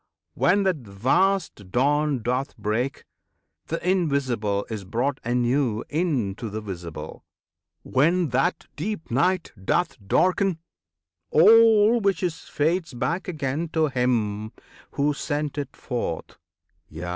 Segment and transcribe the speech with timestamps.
[0.33, 3.05] When that vast Dawn doth break,
[3.67, 7.23] th' Invisible Is brought anew into the Visible;
[7.83, 10.57] When that deep Night doth darken,
[11.29, 14.53] all which is Fades back again to Him
[14.93, 16.39] Who sent it forth;
[16.89, 17.09] Yea!